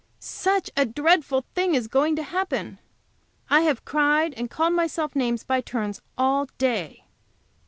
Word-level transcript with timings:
Such 0.19 0.71
a 0.75 0.83
dreadful 0.87 1.45
thing 1.53 1.75
is 1.75 1.87
going 1.87 2.15
to 2.15 2.23
happen! 2.23 2.79
I 3.51 3.61
have 3.61 3.85
cried 3.85 4.33
and 4.33 4.49
called 4.49 4.73
myself 4.73 5.15
names 5.15 5.43
by 5.43 5.61
turns 5.61 6.01
all 6.17 6.47
day. 6.57 7.03